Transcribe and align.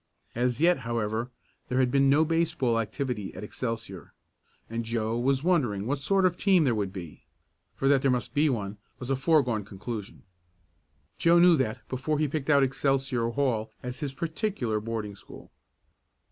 As 0.33 0.59
yet, 0.59 0.79
however, 0.79 1.29
there 1.69 1.77
had 1.77 1.91
been 1.91 2.09
no 2.09 2.25
baseball 2.25 2.79
activity 2.79 3.35
at 3.35 3.43
Excelsior, 3.43 4.13
and 4.67 4.83
Joe 4.83 5.15
was 5.19 5.43
wondering 5.43 5.85
what 5.85 5.99
sort 5.99 6.25
of 6.25 6.35
team 6.35 6.63
there 6.63 6.73
would 6.73 6.91
be, 6.91 7.27
for 7.75 7.87
that 7.87 8.01
there 8.01 8.09
must 8.09 8.33
be 8.33 8.49
one 8.49 8.79
was 8.97 9.11
a 9.11 9.15
foregone 9.15 9.63
conclusion. 9.63 10.23
Joe 11.19 11.37
knew 11.37 11.55
that 11.57 11.87
before 11.87 12.17
he 12.17 12.27
picked 12.27 12.49
out 12.49 12.63
Excelsior 12.63 13.29
Hall 13.29 13.69
as 13.83 13.99
his 13.99 14.15
particular 14.15 14.79
boarding 14.79 15.15
school. 15.15 15.51